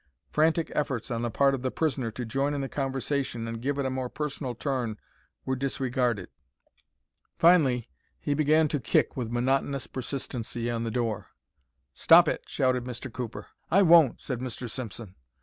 Frantic 0.31 0.71
efforts 0.73 1.11
on 1.11 1.21
the 1.21 1.29
part 1.29 1.53
of 1.53 1.61
the 1.61 1.69
prisoner 1.69 2.09
to 2.09 2.25
join 2.25 2.55
in 2.55 2.61
the 2.61 2.67
conversation 2.67 3.47
and 3.47 3.61
give 3.61 3.77
it 3.77 3.85
a 3.85 3.91
more 3.91 4.09
personal 4.09 4.55
turn 4.55 4.97
were 5.45 5.55
disregarded. 5.55 6.29
Finally 7.37 7.87
he 8.19 8.33
began 8.33 8.67
to 8.67 8.79
kick 8.79 9.15
with 9.15 9.29
monotonous 9.29 9.85
persistency 9.85 10.71
on 10.71 10.83
the 10.85 10.89
door. 10.89 11.27
"Stop 11.93 12.27
it!" 12.27 12.43
shouted 12.47 12.83
Mr. 12.83 13.13
Cooper. 13.13 13.45
"I 13.69 13.83
won't," 13.83 14.19
said 14.19 14.39
Mr. 14.39 14.67
Simpson. 14.67 15.13